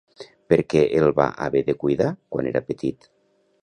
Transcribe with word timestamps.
Per 0.53 0.57
què 0.73 0.81
el 1.01 1.13
va 1.21 1.27
haver 1.47 1.63
de 1.69 1.77
cuidar 1.87 2.11
quan 2.33 2.53
era 2.55 2.67
petit? 2.73 3.13